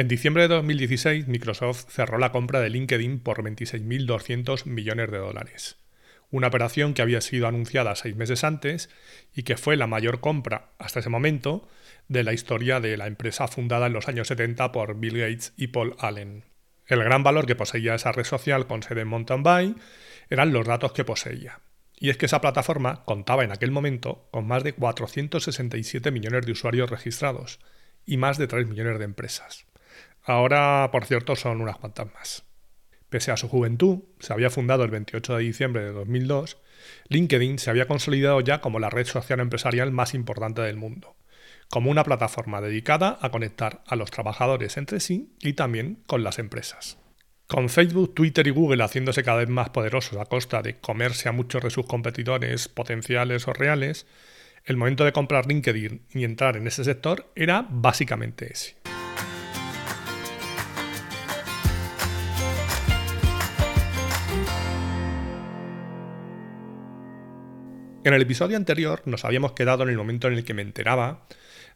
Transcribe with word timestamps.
en 0.00 0.08
diciembre 0.08 0.44
de 0.44 0.54
2016, 0.54 1.28
Microsoft 1.28 1.84
cerró 1.90 2.16
la 2.16 2.32
compra 2.32 2.60
de 2.60 2.70
LinkedIn 2.70 3.20
por 3.20 3.42
26.200 3.42 4.64
millones 4.64 5.10
de 5.10 5.18
dólares. 5.18 5.76
Una 6.30 6.46
operación 6.46 6.94
que 6.94 7.02
había 7.02 7.20
sido 7.20 7.46
anunciada 7.46 7.94
seis 7.96 8.16
meses 8.16 8.42
antes 8.42 8.88
y 9.34 9.42
que 9.42 9.58
fue 9.58 9.76
la 9.76 9.86
mayor 9.86 10.20
compra 10.20 10.70
hasta 10.78 11.00
ese 11.00 11.10
momento 11.10 11.68
de 12.08 12.24
la 12.24 12.32
historia 12.32 12.80
de 12.80 12.96
la 12.96 13.08
empresa 13.08 13.46
fundada 13.46 13.88
en 13.88 13.92
los 13.92 14.08
años 14.08 14.28
70 14.28 14.72
por 14.72 14.98
Bill 14.98 15.18
Gates 15.18 15.52
y 15.58 15.66
Paul 15.66 15.94
Allen. 15.98 16.44
El 16.86 17.04
gran 17.04 17.22
valor 17.22 17.44
que 17.44 17.54
poseía 17.54 17.94
esa 17.94 18.12
red 18.12 18.24
social 18.24 18.66
con 18.66 18.82
sede 18.82 19.02
en 19.02 19.08
Mountain 19.08 19.42
Bay 19.42 19.76
eran 20.30 20.54
los 20.54 20.66
datos 20.66 20.92
que 20.92 21.04
poseía. 21.04 21.60
Y 21.98 22.08
es 22.08 22.16
que 22.16 22.24
esa 22.24 22.40
plataforma 22.40 23.04
contaba 23.04 23.44
en 23.44 23.52
aquel 23.52 23.70
momento 23.70 24.28
con 24.30 24.46
más 24.46 24.64
de 24.64 24.72
467 24.72 26.10
millones 26.10 26.46
de 26.46 26.52
usuarios 26.52 26.88
registrados 26.88 27.60
y 28.06 28.16
más 28.16 28.38
de 28.38 28.46
3 28.46 28.66
millones 28.66 28.98
de 28.98 29.04
empresas. 29.04 29.66
Ahora, 30.22 30.88
por 30.92 31.04
cierto, 31.04 31.36
son 31.36 31.60
unas 31.60 31.78
cuantas 31.78 32.12
más. 32.12 32.44
Pese 33.08 33.32
a 33.32 33.36
su 33.36 33.48
juventud, 33.48 34.04
se 34.20 34.32
había 34.32 34.50
fundado 34.50 34.84
el 34.84 34.90
28 34.90 35.36
de 35.36 35.42
diciembre 35.42 35.82
de 35.82 35.92
2002, 35.92 36.58
LinkedIn 37.08 37.58
se 37.58 37.70
había 37.70 37.86
consolidado 37.86 38.40
ya 38.40 38.60
como 38.60 38.78
la 38.78 38.90
red 38.90 39.06
social 39.06 39.40
empresarial 39.40 39.90
más 39.90 40.14
importante 40.14 40.62
del 40.62 40.76
mundo, 40.76 41.16
como 41.68 41.90
una 41.90 42.04
plataforma 42.04 42.60
dedicada 42.60 43.18
a 43.20 43.30
conectar 43.30 43.82
a 43.86 43.96
los 43.96 44.10
trabajadores 44.10 44.76
entre 44.76 45.00
sí 45.00 45.34
y 45.40 45.54
también 45.54 46.02
con 46.06 46.22
las 46.22 46.38
empresas. 46.38 46.98
Con 47.48 47.68
Facebook, 47.68 48.14
Twitter 48.14 48.46
y 48.46 48.50
Google 48.50 48.84
haciéndose 48.84 49.24
cada 49.24 49.38
vez 49.38 49.48
más 49.48 49.70
poderosos 49.70 50.18
a 50.18 50.26
costa 50.26 50.62
de 50.62 50.78
comerse 50.78 51.28
a 51.28 51.32
muchos 51.32 51.64
de 51.64 51.70
sus 51.70 51.86
competidores 51.86 52.68
potenciales 52.68 53.48
o 53.48 53.52
reales, 53.52 54.06
el 54.64 54.76
momento 54.76 55.04
de 55.04 55.12
comprar 55.12 55.46
LinkedIn 55.46 56.06
y 56.12 56.22
entrar 56.22 56.56
en 56.56 56.68
ese 56.68 56.84
sector 56.84 57.32
era 57.34 57.66
básicamente 57.68 58.52
ese. 58.52 58.79
En 68.02 68.14
el 68.14 68.22
episodio 68.22 68.56
anterior 68.56 69.02
nos 69.04 69.26
habíamos 69.26 69.52
quedado 69.52 69.82
en 69.82 69.90
el 69.90 69.98
momento 69.98 70.26
en 70.26 70.32
el 70.32 70.44
que 70.44 70.54
me 70.54 70.62
enteraba 70.62 71.26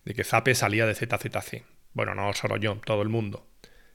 de 0.07 0.15
que 0.15 0.25
Zape 0.25 0.55
salía 0.55 0.87
de 0.87 0.95
ZZC. 0.95 1.65
Bueno, 1.93 2.15
no 2.15 2.33
solo 2.33 2.57
yo, 2.57 2.77
todo 2.77 3.03
el 3.03 3.11
mundo. 3.11 3.47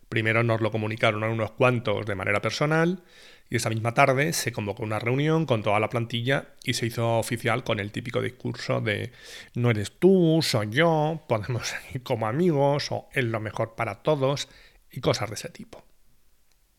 Primero 0.09 0.43
nos 0.43 0.61
lo 0.61 0.69
comunicaron 0.69 1.23
a 1.23 1.29
unos 1.29 1.51
cuantos 1.51 2.05
de 2.05 2.13
manera 2.13 2.39
personal 2.39 3.01
y 3.49 3.55
esa 3.55 3.71
misma 3.71 3.95
tarde 3.95 4.31
se 4.33 4.51
convocó 4.51 4.83
una 4.83 4.99
reunión 4.99 5.47
con 5.47 5.63
toda 5.63 5.79
la 5.79 5.89
plantilla 5.89 6.49
y 6.63 6.75
se 6.75 6.85
hizo 6.85 7.17
oficial 7.17 7.63
con 7.63 7.79
el 7.79 7.91
típico 7.91 8.21
discurso 8.21 8.79
de 8.79 9.11
no 9.55 9.71
eres 9.71 9.93
tú, 9.97 10.39
soy 10.43 10.69
yo, 10.69 11.23
podemos 11.27 11.73
ir 11.95 12.03
como 12.03 12.27
amigos 12.27 12.91
o 12.91 13.09
es 13.11 13.23
lo 13.23 13.39
mejor 13.39 13.73
para 13.73 14.03
todos 14.03 14.49
y 14.91 15.01
cosas 15.01 15.29
de 15.29 15.35
ese 15.35 15.49
tipo. 15.49 15.88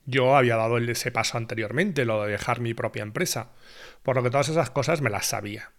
Yo 0.06 0.36
había 0.36 0.56
dado 0.56 0.78
ese 0.78 1.12
paso 1.12 1.38
anteriormente, 1.38 2.04
lo 2.04 2.24
de 2.24 2.32
dejar 2.32 2.60
mi 2.60 2.74
propia 2.74 3.02
empresa, 3.02 3.50
por 4.02 4.16
lo 4.16 4.22
que 4.22 4.30
todas 4.30 4.48
esas 4.48 4.70
cosas 4.70 5.00
me 5.00 5.10
las 5.10 5.26
sabía. 5.26 5.72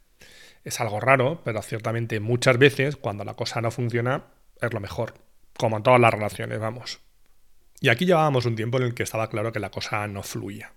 Es 0.64 0.80
algo 0.80 1.00
raro, 1.00 1.42
pero 1.44 1.62
ciertamente 1.62 2.20
muchas 2.20 2.58
veces 2.58 2.96
cuando 2.96 3.24
la 3.24 3.34
cosa 3.34 3.62
no 3.62 3.72
funciona 3.72 4.26
es 4.62 4.74
lo 4.74 4.80
mejor, 4.80 5.16
como 5.58 5.78
en 5.78 5.84
todas 5.84 6.00
las 6.00 6.14
relaciones, 6.14 6.60
vamos. 6.60 7.00
Y 7.80 7.90
aquí 7.90 8.06
llevábamos 8.06 8.46
un 8.46 8.56
tiempo 8.56 8.78
en 8.78 8.84
el 8.84 8.94
que 8.94 9.04
estaba 9.04 9.30
claro 9.30 9.52
que 9.52 9.60
la 9.60 9.72
cosa 9.72 10.08
no 10.08 10.22
fluía. 10.22 10.74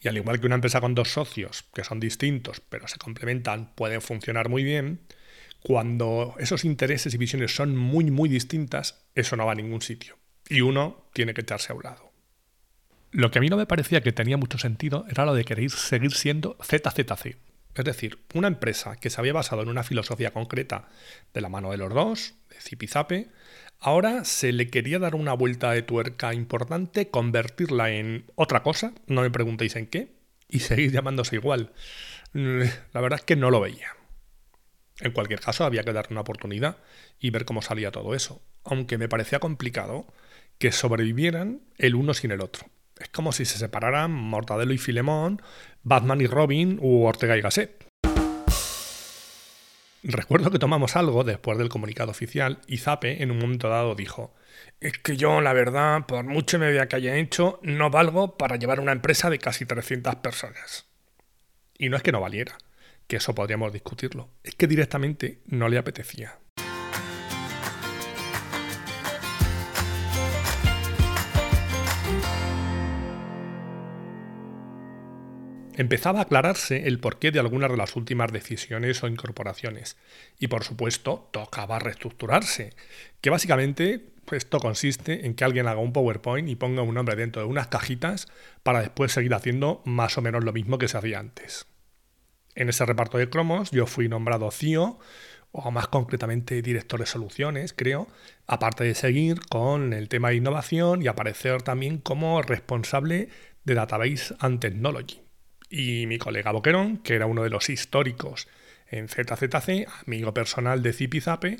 Y 0.00 0.08
al 0.08 0.16
igual 0.16 0.40
que 0.40 0.46
una 0.46 0.54
empresa 0.54 0.80
con 0.80 0.94
dos 0.94 1.12
socios, 1.12 1.64
que 1.74 1.84
son 1.84 2.00
distintos 2.00 2.60
pero 2.60 2.88
se 2.88 2.98
complementan, 2.98 3.74
puede 3.74 4.00
funcionar 4.00 4.48
muy 4.48 4.62
bien, 4.62 5.00
cuando 5.62 6.34
esos 6.38 6.64
intereses 6.64 7.12
y 7.12 7.18
visiones 7.18 7.54
son 7.54 7.76
muy 7.76 8.10
muy 8.10 8.28
distintas, 8.28 9.04
eso 9.14 9.36
no 9.36 9.44
va 9.44 9.52
a 9.52 9.56
ningún 9.56 9.82
sitio. 9.82 10.16
Y 10.48 10.62
uno 10.62 11.08
tiene 11.12 11.34
que 11.34 11.42
echarse 11.42 11.72
a 11.72 11.76
un 11.76 11.82
lado. 11.82 12.09
Lo 13.12 13.30
que 13.30 13.38
a 13.38 13.42
mí 13.42 13.48
no 13.48 13.56
me 13.56 13.66
parecía 13.66 14.02
que 14.02 14.12
tenía 14.12 14.36
mucho 14.36 14.58
sentido 14.58 15.04
era 15.08 15.24
lo 15.24 15.34
de 15.34 15.44
querer 15.44 15.70
seguir 15.70 16.12
siendo 16.12 16.56
ZZC. 16.62 17.36
Es 17.74 17.84
decir, 17.84 18.18
una 18.34 18.48
empresa 18.48 18.96
que 18.96 19.10
se 19.10 19.20
había 19.20 19.32
basado 19.32 19.62
en 19.62 19.68
una 19.68 19.82
filosofía 19.82 20.32
concreta 20.32 20.88
de 21.34 21.40
la 21.40 21.48
mano 21.48 21.70
de 21.70 21.76
los 21.76 21.92
dos, 21.92 22.34
de 22.50 22.60
Zipizape, 22.60 23.28
ahora 23.80 24.24
se 24.24 24.52
le 24.52 24.68
quería 24.68 24.98
dar 24.98 25.14
una 25.14 25.32
vuelta 25.32 25.72
de 25.72 25.82
tuerca 25.82 26.34
importante, 26.34 27.08
convertirla 27.08 27.90
en 27.90 28.26
otra 28.36 28.62
cosa, 28.62 28.92
no 29.06 29.22
me 29.22 29.30
preguntéis 29.30 29.76
en 29.76 29.86
qué, 29.86 30.12
y 30.48 30.60
seguir 30.60 30.92
llamándose 30.92 31.36
igual. 31.36 31.72
La 32.32 33.00
verdad 33.00 33.20
es 33.20 33.24
que 33.24 33.36
no 33.36 33.50
lo 33.50 33.60
veía. 33.60 33.88
En 35.00 35.12
cualquier 35.12 35.40
caso, 35.40 35.64
había 35.64 35.82
que 35.82 35.92
darle 35.92 36.12
una 36.12 36.20
oportunidad 36.20 36.76
y 37.18 37.30
ver 37.30 37.44
cómo 37.44 37.62
salía 37.62 37.90
todo 37.90 38.14
eso, 38.14 38.40
aunque 38.64 38.98
me 38.98 39.08
parecía 39.08 39.40
complicado 39.40 40.06
que 40.58 40.72
sobrevivieran 40.72 41.62
el 41.78 41.94
uno 41.94 42.14
sin 42.14 42.30
el 42.30 42.40
otro. 42.40 42.66
Es 43.00 43.08
como 43.08 43.32
si 43.32 43.46
se 43.46 43.58
separaran 43.58 44.12
Mortadelo 44.12 44.74
y 44.74 44.78
Filemón, 44.78 45.40
Batman 45.82 46.20
y 46.20 46.26
Robin 46.26 46.78
u 46.82 47.04
Ortega 47.04 47.36
y 47.36 47.40
Gasset. 47.40 47.86
Recuerdo 50.02 50.50
que 50.50 50.58
tomamos 50.58 50.96
algo 50.96 51.24
después 51.24 51.56
del 51.56 51.70
comunicado 51.70 52.10
oficial 52.10 52.60
y 52.66 52.76
Zape 52.76 53.22
en 53.22 53.30
un 53.30 53.38
momento 53.38 53.68
dado 53.68 53.94
dijo, 53.94 54.34
es 54.80 54.98
que 54.98 55.16
yo, 55.16 55.40
la 55.40 55.54
verdad, 55.54 56.06
por 56.06 56.24
mucho 56.24 56.58
media 56.58 56.88
que 56.88 56.96
haya 56.96 57.16
hecho, 57.16 57.58
no 57.62 57.90
valgo 57.90 58.36
para 58.36 58.56
llevar 58.56 58.80
una 58.80 58.92
empresa 58.92 59.30
de 59.30 59.38
casi 59.38 59.64
300 59.64 60.16
personas. 60.16 60.86
Y 61.78 61.88
no 61.88 61.96
es 61.96 62.02
que 62.02 62.12
no 62.12 62.20
valiera, 62.20 62.58
que 63.06 63.16
eso 63.16 63.34
podríamos 63.34 63.72
discutirlo, 63.72 64.28
es 64.44 64.54
que 64.54 64.66
directamente 64.66 65.40
no 65.46 65.68
le 65.68 65.78
apetecía. 65.78 66.38
Empezaba 75.80 76.18
a 76.18 76.22
aclararse 76.24 76.86
el 76.88 77.00
porqué 77.00 77.30
de 77.30 77.40
algunas 77.40 77.70
de 77.70 77.78
las 77.78 77.96
últimas 77.96 78.30
decisiones 78.30 79.02
o 79.02 79.08
incorporaciones. 79.08 79.96
Y 80.38 80.48
por 80.48 80.62
supuesto, 80.62 81.30
tocaba 81.32 81.78
reestructurarse, 81.78 82.74
que 83.22 83.30
básicamente 83.30 84.04
esto 84.30 84.60
consiste 84.60 85.24
en 85.24 85.34
que 85.34 85.44
alguien 85.44 85.68
haga 85.68 85.80
un 85.80 85.94
PowerPoint 85.94 86.50
y 86.50 86.54
ponga 86.54 86.82
un 86.82 86.94
nombre 86.94 87.16
dentro 87.16 87.40
de 87.40 87.48
unas 87.48 87.68
cajitas 87.68 88.28
para 88.62 88.80
después 88.80 89.12
seguir 89.12 89.32
haciendo 89.32 89.80
más 89.86 90.18
o 90.18 90.20
menos 90.20 90.44
lo 90.44 90.52
mismo 90.52 90.76
que 90.76 90.86
se 90.86 90.98
hacía 90.98 91.18
antes. 91.18 91.66
En 92.54 92.68
ese 92.68 92.84
reparto 92.84 93.16
de 93.16 93.30
cromos 93.30 93.70
yo 93.70 93.86
fui 93.86 94.06
nombrado 94.06 94.50
CIO, 94.50 94.98
o 95.50 95.70
más 95.70 95.88
concretamente 95.88 96.60
director 96.60 97.00
de 97.00 97.06
soluciones, 97.06 97.72
creo, 97.72 98.06
aparte 98.46 98.84
de 98.84 98.94
seguir 98.94 99.40
con 99.48 99.94
el 99.94 100.10
tema 100.10 100.28
de 100.28 100.36
innovación 100.36 101.00
y 101.00 101.06
aparecer 101.06 101.62
también 101.62 101.96
como 101.96 102.42
responsable 102.42 103.30
de 103.64 103.74
Database 103.74 104.34
and 104.40 104.60
Technology. 104.60 105.29
Y 105.70 106.06
mi 106.08 106.18
colega 106.18 106.50
Boquerón, 106.50 106.98
que 106.98 107.14
era 107.14 107.26
uno 107.26 107.44
de 107.44 107.50
los 107.50 107.70
históricos 107.70 108.48
en 108.88 109.08
ZZC, 109.08 109.86
amigo 110.04 110.34
personal 110.34 110.82
de 110.82 110.92
Zipizape, 110.92 111.58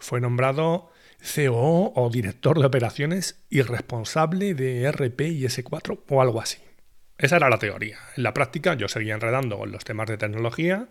fue 0.00 0.20
nombrado 0.20 0.90
COO 1.20 1.92
o 1.94 2.10
director 2.10 2.58
de 2.58 2.66
operaciones 2.66 3.40
y 3.48 3.62
responsable 3.62 4.54
de 4.54 4.90
RP 4.90 5.20
y 5.28 5.44
S4 5.44 6.00
o 6.08 6.20
algo 6.20 6.40
así. 6.40 6.58
Esa 7.18 7.36
era 7.36 7.48
la 7.48 7.60
teoría. 7.60 7.98
En 8.16 8.24
la 8.24 8.34
práctica 8.34 8.74
yo 8.74 8.88
seguía 8.88 9.14
enredando 9.14 9.58
con 9.58 9.70
los 9.70 9.84
temas 9.84 10.08
de 10.08 10.18
tecnología, 10.18 10.88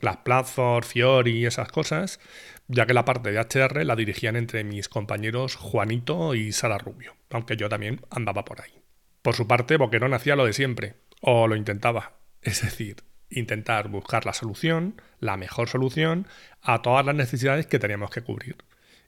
las 0.00 0.18
Platform, 0.18 0.84
Fiori 0.84 1.38
y 1.38 1.46
esas 1.46 1.72
cosas, 1.72 2.20
ya 2.68 2.84
que 2.84 2.92
la 2.92 3.06
parte 3.06 3.32
de 3.32 3.40
HR 3.40 3.86
la 3.86 3.96
dirigían 3.96 4.36
entre 4.36 4.64
mis 4.64 4.90
compañeros 4.90 5.56
Juanito 5.56 6.34
y 6.34 6.52
Sara 6.52 6.76
Rubio, 6.76 7.14
aunque 7.30 7.56
yo 7.56 7.70
también 7.70 8.02
andaba 8.10 8.44
por 8.44 8.60
ahí. 8.60 8.82
Por 9.22 9.34
su 9.34 9.46
parte, 9.46 9.78
Boquerón 9.78 10.12
hacía 10.12 10.36
lo 10.36 10.44
de 10.44 10.52
siempre, 10.52 10.96
o 11.22 11.48
lo 11.48 11.56
intentaba. 11.56 12.12
Es 12.42 12.60
decir, 12.60 12.96
intentar 13.30 13.88
buscar 13.88 14.26
la 14.26 14.34
solución, 14.34 15.00
la 15.20 15.38
mejor 15.38 15.68
solución, 15.68 16.26
a 16.60 16.82
todas 16.82 17.06
las 17.06 17.14
necesidades 17.14 17.66
que 17.66 17.78
teníamos 17.78 18.10
que 18.10 18.20
cubrir. 18.20 18.56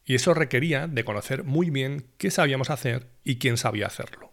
Y 0.07 0.15
eso 0.15 0.33
requería 0.33 0.87
de 0.87 1.05
conocer 1.05 1.45
muy 1.45 1.71
bien 1.71 2.07
qué 2.17 2.31
sabíamos 2.31 2.71
hacer 2.71 3.09
y 3.25 3.37
quién 3.37 3.57
sabía 3.57 3.87
hacerlo. 3.87 4.33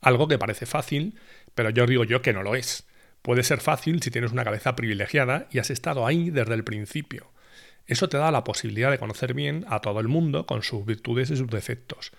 Algo 0.00 0.28
que 0.28 0.38
parece 0.38 0.66
fácil, 0.66 1.18
pero 1.54 1.70
yo 1.70 1.86
digo 1.86 2.04
yo 2.04 2.20
que 2.20 2.32
no 2.32 2.42
lo 2.42 2.54
es. 2.54 2.86
Puede 3.22 3.42
ser 3.42 3.60
fácil 3.60 4.02
si 4.02 4.10
tienes 4.10 4.32
una 4.32 4.44
cabeza 4.44 4.76
privilegiada 4.76 5.48
y 5.50 5.58
has 5.58 5.70
estado 5.70 6.06
ahí 6.06 6.30
desde 6.30 6.54
el 6.54 6.62
principio. 6.64 7.32
Eso 7.86 8.08
te 8.08 8.18
da 8.18 8.30
la 8.30 8.44
posibilidad 8.44 8.90
de 8.90 8.98
conocer 8.98 9.34
bien 9.34 9.64
a 9.68 9.80
todo 9.80 10.00
el 10.00 10.08
mundo 10.08 10.46
con 10.46 10.62
sus 10.62 10.84
virtudes 10.84 11.30
y 11.30 11.36
sus 11.36 11.48
defectos. 11.48 12.12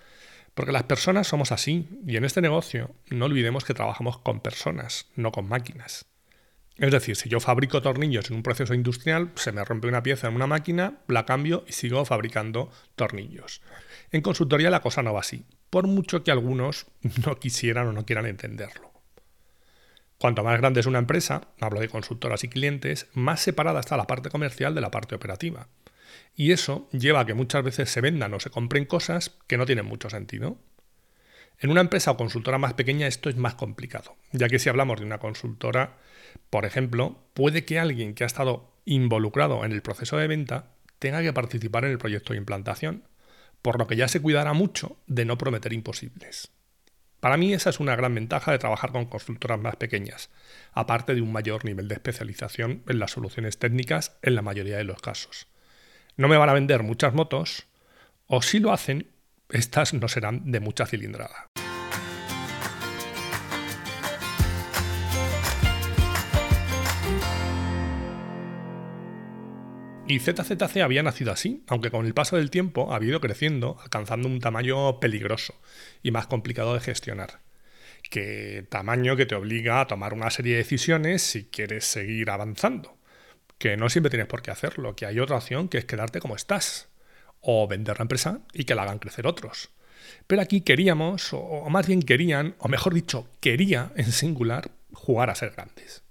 Porque 0.56 0.72
las 0.72 0.84
personas 0.84 1.26
somos 1.26 1.52
así, 1.52 1.86
y 2.06 2.16
en 2.16 2.24
este 2.24 2.40
negocio 2.40 2.94
no 3.10 3.26
olvidemos 3.26 3.66
que 3.66 3.74
trabajamos 3.74 4.16
con 4.16 4.40
personas, 4.40 5.06
no 5.14 5.30
con 5.30 5.46
máquinas. 5.46 6.06
Es 6.78 6.90
decir, 6.90 7.14
si 7.14 7.28
yo 7.28 7.40
fabrico 7.40 7.82
tornillos 7.82 8.30
en 8.30 8.36
un 8.36 8.42
proceso 8.42 8.72
industrial, 8.72 9.32
se 9.34 9.52
me 9.52 9.62
rompe 9.62 9.86
una 9.86 10.02
pieza 10.02 10.28
en 10.28 10.34
una 10.34 10.46
máquina, 10.46 10.94
la 11.08 11.26
cambio 11.26 11.66
y 11.68 11.72
sigo 11.74 12.02
fabricando 12.06 12.70
tornillos. 12.94 13.60
En 14.12 14.22
consultoría 14.22 14.70
la 14.70 14.80
cosa 14.80 15.02
no 15.02 15.12
va 15.12 15.20
así, 15.20 15.44
por 15.68 15.86
mucho 15.88 16.24
que 16.24 16.30
algunos 16.30 16.86
no 17.26 17.36
quisieran 17.36 17.88
o 17.88 17.92
no 17.92 18.06
quieran 18.06 18.24
entenderlo. 18.24 18.92
Cuanto 20.16 20.42
más 20.42 20.58
grande 20.58 20.80
es 20.80 20.86
una 20.86 21.00
empresa, 21.00 21.48
hablo 21.60 21.80
de 21.80 21.90
consultoras 21.90 22.44
y 22.44 22.48
clientes, 22.48 23.08
más 23.12 23.40
separada 23.42 23.80
está 23.80 23.98
la 23.98 24.06
parte 24.06 24.30
comercial 24.30 24.74
de 24.74 24.80
la 24.80 24.90
parte 24.90 25.16
operativa. 25.16 25.68
Y 26.36 26.52
eso 26.52 26.88
lleva 26.92 27.20
a 27.20 27.26
que 27.26 27.34
muchas 27.34 27.64
veces 27.64 27.90
se 27.90 28.02
vendan 28.02 28.34
o 28.34 28.40
se 28.40 28.50
compren 28.50 28.84
cosas 28.84 29.34
que 29.46 29.56
no 29.56 29.64
tienen 29.64 29.86
mucho 29.86 30.10
sentido. 30.10 30.58
En 31.58 31.70
una 31.70 31.80
empresa 31.80 32.10
o 32.10 32.16
consultora 32.18 32.58
más 32.58 32.74
pequeña 32.74 33.06
esto 33.06 33.30
es 33.30 33.36
más 33.36 33.54
complicado, 33.54 34.16
ya 34.32 34.48
que 34.48 34.58
si 34.58 34.68
hablamos 34.68 35.00
de 35.00 35.06
una 35.06 35.18
consultora, 35.18 35.96
por 36.50 36.66
ejemplo, 36.66 37.18
puede 37.32 37.64
que 37.64 37.78
alguien 37.78 38.14
que 38.14 38.24
ha 38.24 38.26
estado 38.26 38.70
involucrado 38.84 39.64
en 39.64 39.72
el 39.72 39.80
proceso 39.80 40.18
de 40.18 40.26
venta 40.26 40.72
tenga 40.98 41.22
que 41.22 41.32
participar 41.32 41.86
en 41.86 41.92
el 41.92 41.98
proyecto 41.98 42.34
de 42.34 42.38
implantación, 42.38 43.04
por 43.62 43.78
lo 43.78 43.86
que 43.86 43.96
ya 43.96 44.06
se 44.06 44.20
cuidará 44.20 44.52
mucho 44.52 44.98
de 45.06 45.24
no 45.24 45.38
prometer 45.38 45.72
imposibles. 45.72 46.50
Para 47.20 47.38
mí 47.38 47.54
esa 47.54 47.70
es 47.70 47.80
una 47.80 47.96
gran 47.96 48.14
ventaja 48.14 48.52
de 48.52 48.58
trabajar 48.58 48.92
con 48.92 49.06
consultoras 49.06 49.58
más 49.58 49.76
pequeñas, 49.76 50.30
aparte 50.72 51.14
de 51.14 51.22
un 51.22 51.32
mayor 51.32 51.64
nivel 51.64 51.88
de 51.88 51.94
especialización 51.94 52.82
en 52.86 52.98
las 52.98 53.12
soluciones 53.12 53.58
técnicas 53.58 54.18
en 54.20 54.34
la 54.34 54.42
mayoría 54.42 54.76
de 54.76 54.84
los 54.84 55.00
casos. 55.00 55.48
No 56.18 56.28
me 56.28 56.38
van 56.38 56.48
a 56.48 56.54
vender 56.54 56.82
muchas 56.82 57.12
motos, 57.12 57.66
o 58.26 58.40
si 58.40 58.58
lo 58.58 58.72
hacen, 58.72 59.08
estas 59.50 59.92
no 59.92 60.08
serán 60.08 60.50
de 60.50 60.60
mucha 60.60 60.86
cilindrada. 60.86 61.48
Y 70.08 70.20
ZZC 70.20 70.78
había 70.82 71.02
nacido 71.02 71.32
así, 71.32 71.64
aunque 71.66 71.90
con 71.90 72.06
el 72.06 72.14
paso 72.14 72.36
del 72.36 72.50
tiempo 72.50 72.94
ha 72.94 73.04
ido 73.04 73.20
creciendo, 73.20 73.76
alcanzando 73.82 74.26
un 74.28 74.40
tamaño 74.40 75.00
peligroso 75.00 75.54
y 76.02 76.12
más 76.12 76.28
complicado 76.28 76.72
de 76.72 76.80
gestionar. 76.80 77.40
Que 78.08 78.64
tamaño 78.70 79.16
que 79.16 79.26
te 79.26 79.34
obliga 79.34 79.82
a 79.82 79.86
tomar 79.86 80.14
una 80.14 80.30
serie 80.30 80.52
de 80.52 80.58
decisiones 80.58 81.20
si 81.20 81.44
quieres 81.44 81.84
seguir 81.84 82.30
avanzando. 82.30 82.95
Que 83.58 83.76
no 83.76 83.88
siempre 83.88 84.10
tienes 84.10 84.28
por 84.28 84.42
qué 84.42 84.50
hacerlo, 84.50 84.96
que 84.96 85.06
hay 85.06 85.18
otra 85.18 85.36
opción 85.36 85.68
que 85.68 85.78
es 85.78 85.84
quedarte 85.84 86.20
como 86.20 86.36
estás. 86.36 86.88
O 87.40 87.66
vender 87.68 87.98
la 87.98 88.02
empresa 88.02 88.40
y 88.52 88.64
que 88.64 88.74
la 88.74 88.82
hagan 88.82 88.98
crecer 88.98 89.26
otros. 89.26 89.70
Pero 90.26 90.42
aquí 90.42 90.60
queríamos, 90.60 91.32
o 91.32 91.68
más 91.70 91.86
bien 91.86 92.02
querían, 92.02 92.54
o 92.58 92.68
mejor 92.68 92.94
dicho, 92.94 93.28
quería 93.40 93.92
en 93.96 94.12
singular, 94.12 94.70
jugar 94.92 95.30
a 95.30 95.34
ser 95.34 95.50
grandes 95.50 96.02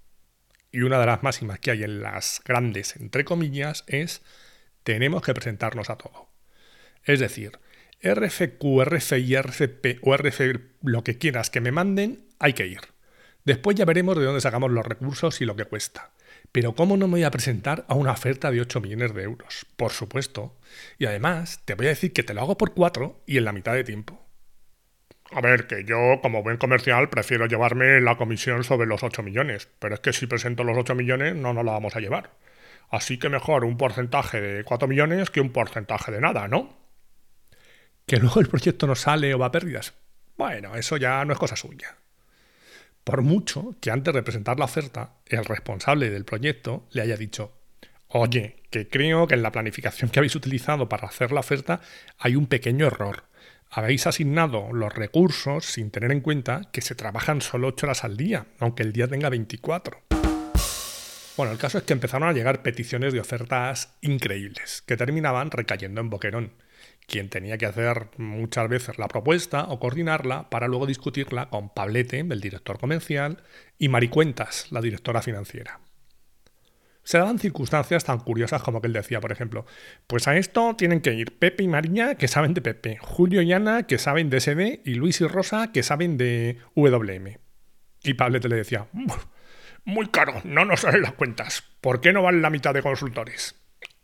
y 0.75 0.81
una 0.81 0.99
de 0.99 1.05
las 1.05 1.23
máximas 1.23 1.59
que 1.59 1.71
hay 1.71 1.83
en 1.83 2.01
las 2.01 2.41
grandes, 2.43 2.97
entre 2.97 3.23
comillas, 3.23 3.85
es 3.87 4.21
tenemos 4.83 5.21
que 5.21 5.33
presentarnos 5.33 5.89
a 5.89 5.95
todo. 5.95 6.27
Es 7.05 7.21
decir, 7.21 7.59
RFQ, 8.03 8.83
RFI, 8.83 9.37
RFP 9.37 9.85
o 10.01 10.17
RF 10.17 10.41
lo 10.81 11.01
que 11.05 11.17
quieras 11.17 11.49
que 11.49 11.61
me 11.61 11.71
manden, 11.71 12.25
hay 12.39 12.51
que 12.51 12.67
ir. 12.67 12.81
Después 13.45 13.77
ya 13.77 13.85
veremos 13.85 14.17
de 14.17 14.25
dónde 14.25 14.41
sacamos 14.41 14.69
los 14.69 14.85
recursos 14.85 15.39
y 15.39 15.45
lo 15.45 15.55
que 15.55 15.63
cuesta. 15.63 16.11
Pero 16.51 16.73
¿cómo 16.75 16.97
no 16.97 17.07
me 17.07 17.13
voy 17.13 17.23
a 17.23 17.31
presentar 17.31 17.85
a 17.87 17.95
una 17.95 18.11
oferta 18.11 18.51
de 18.51 18.61
8 18.61 18.81
millones 18.81 19.13
de 19.13 19.23
euros? 19.23 19.65
Por 19.75 19.91
supuesto. 19.91 20.57
Y 20.97 21.05
además, 21.05 21.61
te 21.65 21.75
voy 21.75 21.87
a 21.87 21.89
decir 21.89 22.13
que 22.13 22.23
te 22.23 22.33
lo 22.33 22.41
hago 22.41 22.57
por 22.57 22.73
4 22.73 23.23
y 23.25 23.37
en 23.37 23.45
la 23.45 23.51
mitad 23.51 23.73
de 23.73 23.83
tiempo. 23.83 24.25
A 25.31 25.41
ver, 25.41 25.67
que 25.67 25.83
yo 25.83 26.19
como 26.21 26.43
buen 26.43 26.57
comercial 26.57 27.09
prefiero 27.09 27.47
llevarme 27.47 27.99
la 27.99 28.15
comisión 28.15 28.63
sobre 28.63 28.87
los 28.87 29.03
8 29.03 29.23
millones, 29.23 29.67
pero 29.79 29.95
es 29.95 29.99
que 29.99 30.13
si 30.13 30.27
presento 30.27 30.63
los 30.63 30.77
8 30.77 30.95
millones 30.95 31.35
no 31.35 31.53
nos 31.53 31.65
la 31.65 31.73
vamos 31.73 31.95
a 31.95 31.99
llevar. 31.99 32.31
Así 32.89 33.17
que 33.17 33.29
mejor 33.29 33.65
un 33.65 33.77
porcentaje 33.77 34.39
de 34.39 34.63
4 34.63 34.87
millones 34.87 35.31
que 35.31 35.41
un 35.41 35.51
porcentaje 35.51 36.11
de 36.11 36.21
nada, 36.21 36.47
¿no? 36.47 36.77
Que 38.05 38.17
luego 38.17 38.39
el 38.39 38.47
proyecto 38.47 38.85
no 38.85 38.95
sale 38.95 39.33
o 39.33 39.39
va 39.39 39.47
a 39.47 39.51
pérdidas. 39.51 39.93
Bueno, 40.37 40.75
eso 40.75 40.97
ya 40.97 41.25
no 41.25 41.33
es 41.33 41.39
cosa 41.39 41.55
suya. 41.55 41.97
Por 43.05 43.21
mucho 43.21 43.75
que 43.79 43.91
antes 43.91 44.13
de 44.13 44.23
presentar 44.23 44.59
la 44.59 44.65
oferta, 44.65 45.13
el 45.27 45.45
responsable 45.45 46.09
del 46.09 46.25
proyecto 46.25 46.85
le 46.91 47.03
haya 47.03 47.15
dicho, 47.15 47.53
oye, 48.09 48.57
que 48.69 48.89
creo 48.89 49.27
que 49.27 49.35
en 49.35 49.43
la 49.43 49.53
planificación 49.53 50.09
que 50.09 50.19
habéis 50.19 50.35
utilizado 50.35 50.89
para 50.89 51.07
hacer 51.07 51.31
la 51.31 51.39
oferta 51.39 51.79
hay 52.19 52.35
un 52.35 52.47
pequeño 52.47 52.87
error 52.87 53.23
habéis 53.75 54.07
asignado 54.07 54.71
los 54.71 54.93
recursos 54.93 55.65
sin 55.65 55.91
tener 55.91 56.11
en 56.13 56.21
cuenta 56.21 56.61
que 56.71 56.81
se 56.81 56.95
trabajan 56.95 57.41
solo 57.41 57.67
8 57.67 57.87
horas 57.87 58.03
al 58.05 58.15
día, 58.15 58.45
aunque 58.59 58.83
el 58.83 58.93
día 58.93 59.07
tenga 59.07 59.29
24. 59.29 60.01
Bueno, 61.35 61.51
el 61.51 61.57
caso 61.57 61.79
es 61.79 61.83
que 61.83 61.91
empezaron 61.91 62.29
a 62.29 62.31
llegar 62.31 62.61
peticiones 62.61 63.11
de 63.11 63.19
ofertas 63.19 63.93
increíbles, 63.99 64.81
que 64.85 64.95
terminaban 64.95 65.51
recayendo 65.51 65.99
en 65.99 66.09
Boquerón, 66.09 66.53
quien 67.07 67.29
tenía 67.29 67.57
que 67.57 67.65
hacer 67.65 68.09
muchas 68.17 68.67
veces 68.69 68.97
la 68.97 69.07
propuesta 69.07 69.65
o 69.65 69.79
coordinarla 69.79 70.49
para 70.49 70.67
luego 70.67 70.85
discutirla 70.85 71.49
con 71.49 71.69
Pablete, 71.69 72.19
el 72.19 72.41
director 72.41 72.79
comercial, 72.79 73.43
y 73.77 73.89
Maricuentas, 73.89 74.71
la 74.71 74.81
directora 74.81 75.21
financiera 75.21 75.79
se 77.05 77.19
daban 77.19 77.39
circunstancias 77.39 78.03
tan 78.03 78.19
curiosas 78.19 78.61
como 78.61 78.81
que 78.81 78.87
él 78.87 78.93
decía, 78.93 79.21
por 79.21 79.31
ejemplo, 79.31 79.65
pues 80.07 80.27
a 80.27 80.35
esto 80.35 80.75
tienen 80.75 81.01
que 81.01 81.13
ir 81.13 81.37
Pepe 81.37 81.63
y 81.63 81.67
María, 81.67 82.15
que 82.15 82.27
saben 82.27 82.53
de 82.53 82.61
Pepe, 82.61 82.97
Julio 82.99 83.41
y 83.43 83.53
Ana, 83.53 83.83
que 83.83 83.99
saben 83.99 84.29
de 84.29 84.41
SD, 84.41 84.81
y 84.83 84.95
Luis 84.95 85.21
y 85.21 85.27
Rosa, 85.27 85.71
que 85.71 85.83
saben 85.83 86.17
de 86.17 86.57
WM. 86.75 87.39
Y 88.03 88.15
Pablete 88.15 88.49
le 88.49 88.55
decía, 88.55 88.87
muy 89.85 90.07
caro, 90.07 90.41
no 90.43 90.65
nos 90.65 90.81
salen 90.81 91.03
las 91.03 91.13
cuentas, 91.13 91.63
¿por 91.79 92.01
qué 92.01 92.11
no 92.11 92.23
valen 92.23 92.41
la 92.41 92.49
mitad 92.49 92.73
de 92.73 92.81
consultores? 92.81 93.55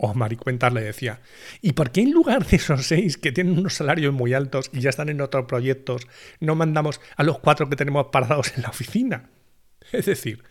O 0.03 0.15
Maricuentas 0.15 0.74
le 0.74 0.81
decía, 0.81 1.19
¿y 1.62 1.74
por 1.74 1.92
qué 1.92 2.01
en 2.01 2.09
lugar 2.09 2.44
de 2.48 2.57
esos 2.57 2.88
seis 2.88 3.18
que 3.18 3.31
tienen 3.31 3.59
unos 3.59 3.75
salarios 3.75 4.12
muy 4.12 4.33
altos 4.33 4.71
y 4.74 4.81
ya 4.81 4.89
están 4.89 5.09
en 5.09 5.21
otros 5.21 5.45
proyectos, 5.45 6.07
no 6.39 6.56
mandamos 6.56 7.00
a 7.18 7.24
los 7.24 7.38
cuatro 7.38 7.69
que 7.69 7.75
tenemos 7.75 8.07
parados 8.07 8.51
en 8.56 8.63
la 8.63 8.69
oficina? 8.69 9.30
Es 9.92 10.07
decir, 10.07 10.44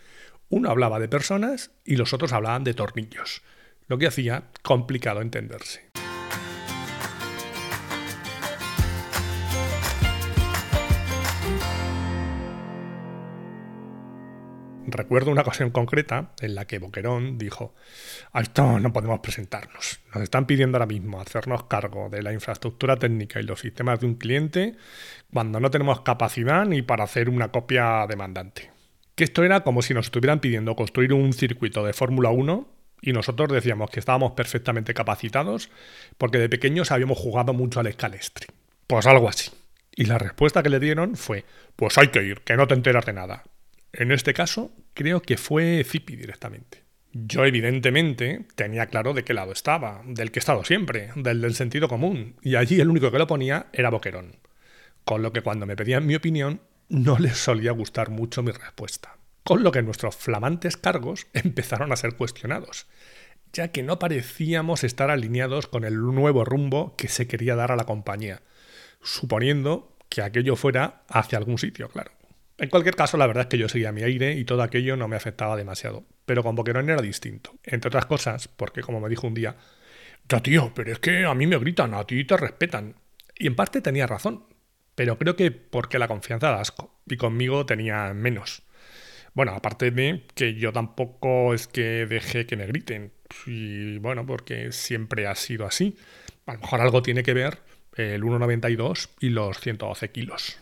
uno 0.47 0.69
hablaba 0.69 1.01
de 1.01 1.09
personas 1.09 1.71
y 1.83 1.97
los 1.97 2.13
otros 2.13 2.31
hablaban 2.31 2.63
de 2.63 2.73
tornillos, 2.73 3.41
lo 3.87 3.97
que 3.97 4.07
hacía 4.07 4.45
complicado 4.63 5.19
entenderse. 5.19 5.91
Recuerdo 14.91 15.31
una 15.31 15.41
ocasión 15.41 15.71
concreta 15.71 16.31
en 16.39 16.55
la 16.55 16.65
que 16.65 16.79
Boquerón 16.79 17.37
dijo, 17.37 17.73
a 18.33 18.41
esto 18.41 18.79
no 18.79 18.93
podemos 18.93 19.19
presentarnos. 19.19 19.99
Nos 20.13 20.23
están 20.23 20.45
pidiendo 20.45 20.77
ahora 20.77 20.87
mismo 20.87 21.21
hacernos 21.21 21.63
cargo 21.63 22.09
de 22.09 22.21
la 22.21 22.33
infraestructura 22.33 22.97
técnica 22.97 23.39
y 23.39 23.43
los 23.43 23.59
sistemas 23.59 23.99
de 23.99 24.05
un 24.05 24.15
cliente 24.15 24.75
cuando 25.33 25.59
no 25.59 25.71
tenemos 25.71 26.01
capacidad 26.01 26.65
ni 26.65 26.81
para 26.81 27.03
hacer 27.03 27.29
una 27.29 27.51
copia 27.51 28.05
demandante 28.07 28.71
que 29.15 29.25
esto 29.25 29.43
era 29.43 29.63
como 29.63 29.81
si 29.81 29.93
nos 29.93 30.07
estuvieran 30.07 30.39
pidiendo 30.39 30.75
construir 30.75 31.13
un 31.13 31.33
circuito 31.33 31.85
de 31.85 31.93
Fórmula 31.93 32.29
1 32.29 32.67
y 33.01 33.13
nosotros 33.13 33.51
decíamos 33.51 33.89
que 33.89 33.99
estábamos 33.99 34.31
perfectamente 34.31 34.93
capacitados 34.93 35.69
porque 36.17 36.37
de 36.37 36.49
pequeños 36.49 36.91
habíamos 36.91 37.17
jugado 37.17 37.53
mucho 37.53 37.79
al 37.79 37.87
escalestri. 37.87 38.47
Pues 38.87 39.05
algo 39.05 39.27
así. 39.27 39.51
Y 39.95 40.05
la 40.05 40.17
respuesta 40.17 40.63
que 40.63 40.69
le 40.69 40.79
dieron 40.79 41.15
fue, 41.15 41.45
pues 41.75 41.97
hay 41.97 42.07
que 42.07 42.23
ir, 42.23 42.41
que 42.41 42.55
no 42.55 42.67
te 42.67 42.73
enteras 42.73 43.05
de 43.05 43.13
nada. 43.13 43.43
En 43.93 44.11
este 44.11 44.33
caso, 44.33 44.71
creo 44.93 45.21
que 45.21 45.37
fue 45.37 45.83
Zipi 45.85 46.15
directamente. 46.15 46.83
Yo 47.13 47.43
evidentemente 47.45 48.45
tenía 48.55 48.87
claro 48.87 49.13
de 49.13 49.23
qué 49.23 49.33
lado 49.33 49.51
estaba, 49.51 50.01
del 50.05 50.31
que 50.31 50.39
he 50.39 50.41
estado 50.41 50.63
siempre, 50.63 51.09
del 51.15 51.41
del 51.41 51.55
sentido 51.55 51.89
común, 51.89 52.37
y 52.41 52.55
allí 52.55 52.79
el 52.79 52.89
único 52.89 53.11
que 53.11 53.19
lo 53.19 53.27
ponía 53.27 53.67
era 53.73 53.89
Boquerón. 53.89 54.37
Con 55.03 55.21
lo 55.21 55.33
que 55.33 55.41
cuando 55.41 55.65
me 55.65 55.75
pedían 55.75 56.05
mi 56.05 56.15
opinión, 56.15 56.61
no 56.87 57.17
les 57.19 57.37
solía 57.37 57.71
gustar 57.71 58.09
mucho 58.09 58.43
mi 58.43 58.51
respuesta, 58.51 59.17
con 59.43 59.63
lo 59.63 59.71
que 59.71 59.81
nuestros 59.81 60.15
flamantes 60.15 60.77
cargos 60.77 61.27
empezaron 61.33 61.91
a 61.91 61.97
ser 61.97 62.15
cuestionados, 62.15 62.87
ya 63.51 63.69
que 63.69 63.83
no 63.83 63.99
parecíamos 63.99 64.85
estar 64.85 65.09
alineados 65.09 65.67
con 65.67 65.83
el 65.83 65.97
nuevo 65.97 66.45
rumbo 66.45 66.95
que 66.95 67.09
se 67.09 67.27
quería 67.27 67.55
dar 67.55 67.71
a 67.73 67.75
la 67.75 67.85
compañía, 67.85 68.41
suponiendo 69.01 69.97
que 70.07 70.21
aquello 70.21 70.55
fuera 70.55 71.03
hacia 71.09 71.37
algún 71.37 71.57
sitio, 71.57 71.89
claro. 71.89 72.11
En 72.61 72.69
cualquier 72.69 72.95
caso, 72.95 73.17
la 73.17 73.25
verdad 73.25 73.41
es 73.41 73.47
que 73.47 73.57
yo 73.57 73.67
seguía 73.67 73.91
mi 73.91 74.03
aire 74.03 74.33
y 74.33 74.45
todo 74.45 74.61
aquello 74.61 74.95
no 74.95 75.07
me 75.07 75.15
afectaba 75.15 75.57
demasiado, 75.57 76.05
pero 76.25 76.43
con 76.43 76.55
Boquerón 76.55 76.87
era 76.91 77.01
distinto, 77.01 77.57
entre 77.63 77.87
otras 77.87 78.05
cosas, 78.05 78.47
porque 78.49 78.81
como 78.81 78.99
me 78.99 79.09
dijo 79.09 79.25
un 79.25 79.33
día, 79.33 79.55
ya 80.29 80.43
tío, 80.43 80.71
pero 80.75 80.91
es 80.91 80.99
que 80.99 81.25
a 81.25 81.33
mí 81.33 81.47
me 81.47 81.57
gritan, 81.57 81.95
a 81.95 82.03
ti 82.05 82.23
te 82.23 82.37
respetan. 82.37 82.93
Y 83.35 83.47
en 83.47 83.55
parte 83.55 83.81
tenía 83.81 84.05
razón, 84.05 84.45
pero 84.93 85.17
creo 85.17 85.35
que 85.35 85.49
porque 85.49 85.97
la 85.97 86.07
confianza 86.07 86.51
da 86.51 86.61
asco 86.61 87.01
y 87.07 87.17
conmigo 87.17 87.65
tenía 87.65 88.13
menos. 88.13 88.61
Bueno, 89.33 89.53
aparte 89.53 89.89
de 89.89 90.27
que 90.35 90.53
yo 90.53 90.71
tampoco 90.71 91.55
es 91.55 91.65
que 91.65 92.05
dejé 92.05 92.45
que 92.45 92.57
me 92.57 92.67
griten. 92.67 93.11
Y 93.47 93.97
bueno, 93.97 94.23
porque 94.27 94.71
siempre 94.71 95.25
ha 95.25 95.33
sido 95.33 95.65
así. 95.65 95.97
A 96.45 96.53
lo 96.53 96.59
mejor 96.59 96.81
algo 96.81 97.01
tiene 97.01 97.23
que 97.23 97.33
ver 97.33 97.57
el 97.95 98.21
1,92 98.21 99.09
y 99.19 99.29
los 99.29 99.59
112 99.59 100.11
kilos. 100.11 100.60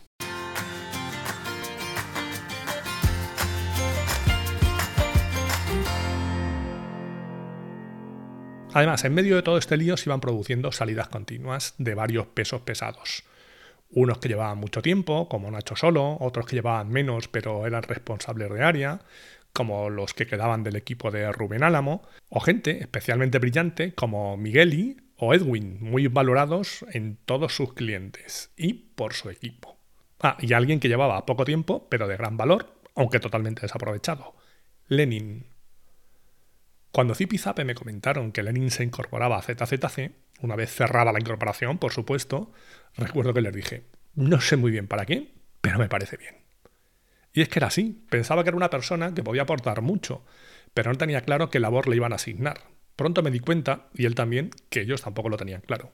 Además, 8.72 9.04
en 9.04 9.14
medio 9.14 9.36
de 9.36 9.42
todo 9.42 9.58
este 9.58 9.76
lío 9.76 9.96
se 9.96 10.08
iban 10.08 10.20
produciendo 10.20 10.70
salidas 10.70 11.08
continuas 11.08 11.74
de 11.78 11.94
varios 11.94 12.28
pesos 12.28 12.60
pesados. 12.62 13.24
Unos 13.90 14.18
que 14.18 14.28
llevaban 14.28 14.58
mucho 14.58 14.80
tiempo, 14.80 15.28
como 15.28 15.50
Nacho 15.50 15.74
Solo, 15.74 16.16
otros 16.20 16.46
que 16.46 16.56
llevaban 16.56 16.88
menos 16.88 17.26
pero 17.26 17.66
eran 17.66 17.82
responsables 17.82 18.48
de 18.50 18.62
área, 18.62 19.00
como 19.52 19.90
los 19.90 20.14
que 20.14 20.28
quedaban 20.28 20.62
del 20.62 20.76
equipo 20.76 21.10
de 21.10 21.32
Rubén 21.32 21.64
Álamo, 21.64 22.02
o 22.28 22.38
gente 22.38 22.78
especialmente 22.78 23.40
brillante 23.40 23.92
como 23.94 24.36
Migueli 24.36 24.96
o 25.16 25.34
Edwin, 25.34 25.78
muy 25.80 26.06
valorados 26.06 26.84
en 26.92 27.18
todos 27.24 27.54
sus 27.54 27.74
clientes 27.74 28.52
y 28.56 28.74
por 28.74 29.14
su 29.14 29.30
equipo. 29.30 29.76
Ah, 30.20 30.36
y 30.40 30.52
alguien 30.52 30.78
que 30.78 30.88
llevaba 30.88 31.26
poco 31.26 31.44
tiempo, 31.44 31.88
pero 31.90 32.06
de 32.06 32.16
gran 32.16 32.36
valor, 32.36 32.72
aunque 32.94 33.18
totalmente 33.18 33.62
desaprovechado, 33.62 34.34
Lenin. 34.86 35.46
Cuando 36.92 37.14
Zip 37.14 37.32
y 37.32 37.38
Zape 37.38 37.64
me 37.64 37.74
comentaron 37.74 38.32
que 38.32 38.42
Lenin 38.42 38.70
se 38.70 38.82
incorporaba 38.82 39.38
a 39.38 39.42
ZZC, 39.42 40.12
una 40.40 40.56
vez 40.56 40.74
cerrada 40.74 41.12
la 41.12 41.20
incorporación, 41.20 41.78
por 41.78 41.92
supuesto, 41.92 42.52
recuerdo 42.96 43.32
que 43.32 43.42
les 43.42 43.54
dije, 43.54 43.84
no 44.14 44.40
sé 44.40 44.56
muy 44.56 44.70
bien 44.70 44.88
para 44.88 45.06
qué, 45.06 45.32
pero 45.60 45.78
me 45.78 45.88
parece 45.88 46.16
bien. 46.16 46.36
Y 47.32 47.42
es 47.42 47.48
que 47.48 47.60
era 47.60 47.68
así, 47.68 48.04
pensaba 48.10 48.42
que 48.42 48.48
era 48.48 48.56
una 48.56 48.70
persona 48.70 49.14
que 49.14 49.22
podía 49.22 49.42
aportar 49.42 49.82
mucho, 49.82 50.24
pero 50.74 50.90
no 50.90 50.98
tenía 50.98 51.20
claro 51.20 51.48
qué 51.48 51.60
labor 51.60 51.88
le 51.88 51.96
iban 51.96 52.12
a 52.12 52.16
asignar. 52.16 52.62
Pronto 52.96 53.22
me 53.22 53.30
di 53.30 53.40
cuenta, 53.40 53.88
y 53.94 54.06
él 54.06 54.14
también, 54.14 54.50
que 54.68 54.80
ellos 54.80 55.02
tampoco 55.02 55.28
lo 55.28 55.36
tenían 55.36 55.60
claro. 55.60 55.92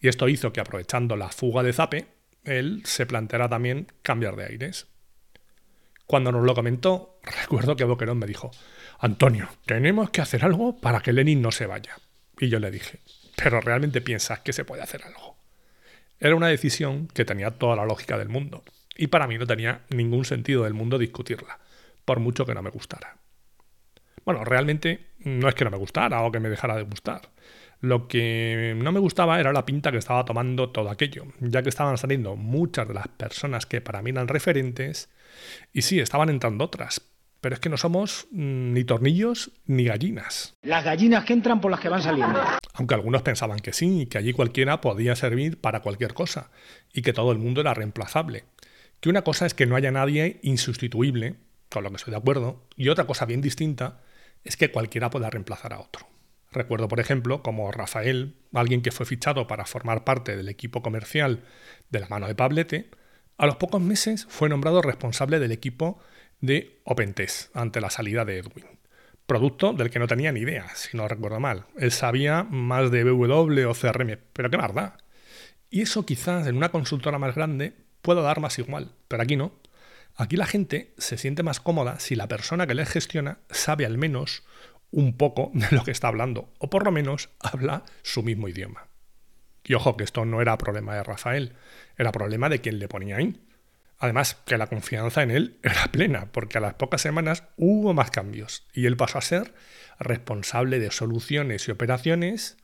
Y 0.00 0.08
esto 0.08 0.28
hizo 0.28 0.52
que 0.52 0.60
aprovechando 0.60 1.16
la 1.16 1.28
fuga 1.30 1.62
de 1.62 1.72
Zape, 1.72 2.06
él 2.44 2.82
se 2.84 3.06
planteara 3.06 3.48
también 3.48 3.88
cambiar 4.02 4.36
de 4.36 4.44
aires. 4.44 4.86
Cuando 6.12 6.30
nos 6.30 6.44
lo 6.44 6.54
comentó, 6.54 7.18
recuerdo 7.22 7.74
que 7.74 7.84
Boquerón 7.84 8.18
me 8.18 8.26
dijo, 8.26 8.50
Antonio, 8.98 9.48
tenemos 9.64 10.10
que 10.10 10.20
hacer 10.20 10.44
algo 10.44 10.78
para 10.78 11.00
que 11.00 11.14
Lenin 11.14 11.40
no 11.40 11.50
se 11.52 11.64
vaya. 11.64 11.96
Y 12.38 12.50
yo 12.50 12.58
le 12.58 12.70
dije, 12.70 13.00
¿pero 13.34 13.62
realmente 13.62 14.02
piensas 14.02 14.40
que 14.40 14.52
se 14.52 14.66
puede 14.66 14.82
hacer 14.82 15.04
algo? 15.04 15.38
Era 16.20 16.36
una 16.36 16.48
decisión 16.48 17.06
que 17.06 17.24
tenía 17.24 17.52
toda 17.52 17.76
la 17.76 17.86
lógica 17.86 18.18
del 18.18 18.28
mundo, 18.28 18.62
y 18.94 19.06
para 19.06 19.26
mí 19.26 19.38
no 19.38 19.46
tenía 19.46 19.86
ningún 19.88 20.26
sentido 20.26 20.64
del 20.64 20.74
mundo 20.74 20.98
discutirla, 20.98 21.60
por 22.04 22.20
mucho 22.20 22.44
que 22.44 22.52
no 22.52 22.60
me 22.60 22.68
gustara. 22.68 23.16
Bueno, 24.26 24.44
realmente 24.44 25.12
no 25.20 25.48
es 25.48 25.54
que 25.54 25.64
no 25.64 25.70
me 25.70 25.78
gustara 25.78 26.20
o 26.20 26.30
que 26.30 26.40
me 26.40 26.50
dejara 26.50 26.76
de 26.76 26.82
gustar. 26.82 27.22
Lo 27.82 28.06
que 28.06 28.74
no 28.76 28.92
me 28.92 29.00
gustaba 29.00 29.40
era 29.40 29.52
la 29.52 29.66
pinta 29.66 29.90
que 29.90 29.98
estaba 29.98 30.24
tomando 30.24 30.70
todo 30.70 30.88
aquello, 30.88 31.26
ya 31.40 31.64
que 31.64 31.68
estaban 31.68 31.98
saliendo 31.98 32.36
muchas 32.36 32.86
de 32.86 32.94
las 32.94 33.08
personas 33.08 33.66
que 33.66 33.80
para 33.80 34.02
mí 34.02 34.10
eran 34.10 34.28
referentes, 34.28 35.10
y 35.72 35.82
sí, 35.82 35.98
estaban 35.98 36.28
entrando 36.28 36.64
otras, 36.64 37.02
pero 37.40 37.56
es 37.56 37.60
que 37.60 37.68
no 37.68 37.76
somos 37.76 38.28
mm, 38.30 38.72
ni 38.72 38.84
tornillos 38.84 39.50
ni 39.66 39.82
gallinas. 39.82 40.54
Las 40.62 40.84
gallinas 40.84 41.24
que 41.24 41.32
entran 41.32 41.60
por 41.60 41.72
las 41.72 41.80
que 41.80 41.88
van 41.88 42.04
saliendo. 42.04 42.40
Aunque 42.74 42.94
algunos 42.94 43.22
pensaban 43.22 43.58
que 43.58 43.72
sí, 43.72 44.06
que 44.06 44.16
allí 44.16 44.32
cualquiera 44.32 44.80
podía 44.80 45.16
servir 45.16 45.60
para 45.60 45.80
cualquier 45.80 46.14
cosa 46.14 46.52
y 46.92 47.02
que 47.02 47.12
todo 47.12 47.32
el 47.32 47.38
mundo 47.38 47.62
era 47.62 47.74
reemplazable. 47.74 48.44
Que 49.00 49.08
una 49.08 49.22
cosa 49.22 49.44
es 49.44 49.54
que 49.54 49.66
no 49.66 49.74
haya 49.74 49.90
nadie 49.90 50.38
insustituible, 50.44 51.34
con 51.68 51.82
lo 51.82 51.90
que 51.90 51.96
estoy 51.96 52.12
de 52.12 52.18
acuerdo, 52.18 52.62
y 52.76 52.90
otra 52.90 53.08
cosa 53.08 53.26
bien 53.26 53.40
distinta 53.40 54.02
es 54.44 54.56
que 54.56 54.70
cualquiera 54.70 55.10
pueda 55.10 55.30
reemplazar 55.30 55.72
a 55.72 55.80
otro. 55.80 56.06
Recuerdo, 56.52 56.88
por 56.88 57.00
ejemplo, 57.00 57.42
como 57.42 57.72
Rafael, 57.72 58.34
alguien 58.52 58.82
que 58.82 58.92
fue 58.92 59.06
fichado 59.06 59.46
para 59.46 59.64
formar 59.64 60.04
parte 60.04 60.36
del 60.36 60.48
equipo 60.48 60.82
comercial 60.82 61.44
de 61.90 62.00
la 62.00 62.08
mano 62.08 62.26
de 62.26 62.34
Pablete, 62.34 62.90
a 63.38 63.46
los 63.46 63.56
pocos 63.56 63.80
meses 63.80 64.26
fue 64.28 64.48
nombrado 64.48 64.82
responsable 64.82 65.38
del 65.38 65.52
equipo 65.52 65.98
de 66.40 66.80
OpenTest 66.84 67.56
ante 67.56 67.80
la 67.80 67.90
salida 67.90 68.24
de 68.24 68.38
Edwin. 68.38 68.66
Producto 69.26 69.72
del 69.72 69.88
que 69.88 69.98
no 69.98 70.06
tenía 70.06 70.32
ni 70.32 70.40
idea, 70.40 70.68
si 70.74 70.96
no 70.96 71.08
recuerdo 71.08 71.40
mal. 71.40 71.64
Él 71.78 71.90
sabía 71.90 72.42
más 72.42 72.90
de 72.90 73.04
BW 73.04 73.68
o 73.68 73.74
CRM, 73.74 74.18
pero 74.32 74.50
qué 74.50 74.56
verdad. 74.56 74.98
Y 75.70 75.80
eso 75.80 76.04
quizás 76.04 76.46
en 76.46 76.56
una 76.56 76.68
consultora 76.68 77.18
más 77.18 77.34
grande 77.34 77.72
pueda 78.02 78.20
dar 78.20 78.40
más 78.40 78.58
igual, 78.58 78.92
pero 79.08 79.22
aquí 79.22 79.36
no. 79.36 79.52
Aquí 80.16 80.36
la 80.36 80.46
gente 80.46 80.92
se 80.98 81.16
siente 81.16 81.42
más 81.42 81.60
cómoda 81.60 81.98
si 81.98 82.14
la 82.14 82.28
persona 82.28 82.66
que 82.66 82.74
les 82.74 82.90
gestiona 82.90 83.38
sabe 83.48 83.86
al 83.86 83.96
menos 83.96 84.44
un 84.92 85.16
poco 85.16 85.50
de 85.54 85.66
lo 85.70 85.82
que 85.82 85.90
está 85.90 86.08
hablando, 86.08 86.52
o 86.58 86.70
por 86.70 86.84
lo 86.84 86.92
menos 86.92 87.30
habla 87.40 87.82
su 88.02 88.22
mismo 88.22 88.48
idioma. 88.48 88.88
Y 89.64 89.74
ojo, 89.74 89.96
que 89.96 90.04
esto 90.04 90.24
no 90.24 90.40
era 90.40 90.58
problema 90.58 90.94
de 90.94 91.02
Rafael, 91.02 91.54
era 91.96 92.12
problema 92.12 92.48
de 92.48 92.60
quien 92.60 92.78
le 92.78 92.88
ponía 92.88 93.16
ahí. 93.16 93.40
Además, 93.98 94.36
que 94.46 94.58
la 94.58 94.66
confianza 94.66 95.22
en 95.22 95.30
él 95.30 95.58
era 95.62 95.86
plena, 95.92 96.26
porque 96.32 96.58
a 96.58 96.60
las 96.60 96.74
pocas 96.74 97.00
semanas 97.00 97.44
hubo 97.56 97.94
más 97.94 98.10
cambios 98.10 98.66
y 98.72 98.86
él 98.86 98.96
pasó 98.96 99.18
a 99.18 99.22
ser 99.22 99.54
responsable 100.00 100.80
de 100.80 100.90
soluciones 100.90 101.68
y 101.68 101.70
operaciones, 101.70 102.56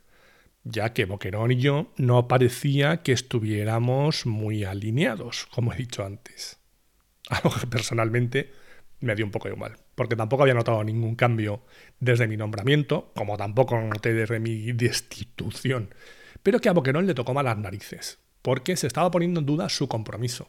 ya 0.63 0.91
que 0.93 1.05
Boquerón 1.05 1.53
y 1.53 1.55
yo 1.55 1.93
no 1.95 2.27
parecía 2.27 3.01
que 3.03 3.13
estuviéramos 3.13 4.25
muy 4.25 4.65
alineados, 4.65 5.45
como 5.45 5.71
he 5.73 5.77
dicho 5.77 6.05
antes. 6.05 6.59
Algo 7.29 7.51
que 7.57 7.67
personalmente 7.67 8.51
me 8.99 9.15
dio 9.15 9.25
un 9.25 9.31
poco 9.31 9.47
igual, 9.47 9.77
porque 9.99 10.15
tampoco 10.15 10.43
había 10.43 10.53
notado 10.53 10.81
ningún 10.81 11.15
cambio 11.15 11.61
desde 11.99 12.25
mi 12.25 12.37
nombramiento, 12.37 13.11
como 13.17 13.35
tampoco 13.35 13.77
noté 13.81 14.13
desde 14.13 14.39
mi 14.39 14.71
destitución, 14.71 15.93
pero 16.41 16.61
que 16.61 16.69
a 16.69 16.71
Boquerón 16.71 17.05
le 17.05 17.13
tocó 17.13 17.33
malas 17.33 17.57
narices, 17.57 18.17
porque 18.41 18.77
se 18.77 18.87
estaba 18.87 19.11
poniendo 19.11 19.41
en 19.41 19.45
duda 19.45 19.67
su 19.67 19.89
compromiso 19.89 20.47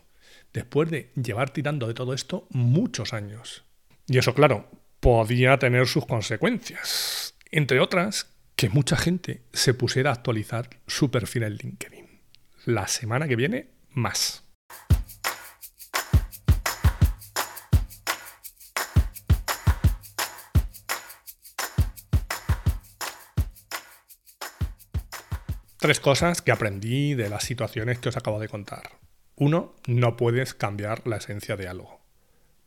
después 0.52 0.88
de 0.88 1.10
llevar 1.20 1.50
tirando 1.50 1.88
de 1.88 1.94
todo 1.94 2.14
esto 2.14 2.46
muchos 2.50 3.12
años. 3.12 3.64
Y 4.06 4.18
eso, 4.18 4.36
claro, 4.36 4.70
podía 5.00 5.58
tener 5.58 5.88
sus 5.88 6.06
consecuencias. 6.06 7.34
Entre 7.50 7.80
otras, 7.80 8.28
que 8.54 8.68
mucha 8.68 8.96
gente 8.96 9.42
se 9.52 9.74
pusiera 9.74 10.10
a 10.10 10.12
actualizar 10.12 10.70
su 10.86 11.10
perfil 11.10 11.42
en 11.42 11.54
LinkedIn. 11.56 12.06
La 12.66 12.86
semana 12.86 13.26
que 13.26 13.34
viene, 13.34 13.66
más. 13.90 14.44
Tres 25.80 25.98
cosas 25.98 26.42
que 26.42 26.52
aprendí 26.52 27.14
de 27.14 27.30
las 27.30 27.44
situaciones 27.44 27.98
que 27.98 28.10
os 28.10 28.16
acabo 28.18 28.38
de 28.38 28.50
contar. 28.50 28.98
Uno, 29.34 29.74
no 29.86 30.14
puedes 30.18 30.52
cambiar 30.52 31.06
la 31.06 31.16
esencia 31.16 31.56
de 31.56 31.68
algo. 31.68 32.02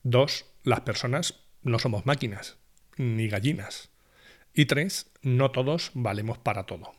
Dos, 0.01 0.47
las 0.63 0.81
personas 0.81 1.35
no 1.61 1.77
somos 1.77 2.07
máquinas, 2.07 2.57
ni 2.97 3.27
gallinas. 3.27 3.91
Y 4.51 4.65
tres, 4.65 5.11
no 5.21 5.51
todos 5.51 5.91
valemos 5.93 6.39
para 6.39 6.63
todo. 6.63 6.91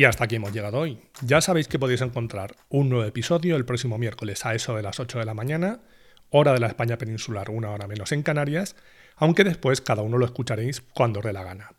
Y 0.00 0.06
hasta 0.06 0.24
aquí 0.24 0.36
hemos 0.36 0.54
llegado 0.54 0.78
hoy. 0.78 0.98
Ya 1.20 1.42
sabéis 1.42 1.68
que 1.68 1.78
podéis 1.78 2.00
encontrar 2.00 2.56
un 2.70 2.88
nuevo 2.88 3.04
episodio 3.04 3.56
el 3.56 3.66
próximo 3.66 3.98
miércoles 3.98 4.46
a 4.46 4.54
eso 4.54 4.74
de 4.74 4.82
las 4.82 4.98
8 4.98 5.18
de 5.18 5.26
la 5.26 5.34
mañana 5.34 5.82
hora 6.30 6.54
de 6.54 6.58
la 6.58 6.68
España 6.68 6.96
peninsular, 6.96 7.50
una 7.50 7.68
hora 7.68 7.86
menos 7.86 8.10
en 8.12 8.22
Canarias, 8.22 8.76
aunque 9.16 9.44
después 9.44 9.82
cada 9.82 10.00
uno 10.00 10.16
lo 10.16 10.24
escucharéis 10.24 10.80
cuando 10.80 11.20
os 11.20 11.26
dé 11.26 11.34
la 11.34 11.44
gana. 11.44 11.72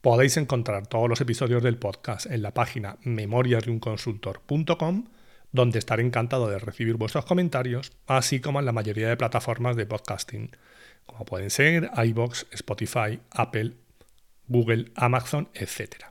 Podéis 0.00 0.38
encontrar 0.38 0.86
todos 0.86 1.06
los 1.06 1.20
episodios 1.20 1.62
del 1.62 1.76
podcast 1.76 2.24
en 2.24 2.40
la 2.40 2.54
página 2.54 2.96
memoriasdeunconsultor.com, 3.02 5.10
donde 5.52 5.78
estaré 5.78 6.02
encantado 6.02 6.48
de 6.48 6.60
recibir 6.60 6.96
vuestros 6.96 7.26
comentarios, 7.26 7.92
así 8.06 8.40
como 8.40 8.60
en 8.60 8.64
la 8.64 8.72
mayoría 8.72 9.10
de 9.10 9.18
plataformas 9.18 9.76
de 9.76 9.84
podcasting, 9.84 10.56
como 11.04 11.26
pueden 11.26 11.50
ser 11.50 11.90
iBox, 11.94 12.46
Spotify, 12.52 13.20
Apple, 13.30 13.74
Google, 14.48 14.92
Amazon, 14.94 15.50
etc. 15.52 16.10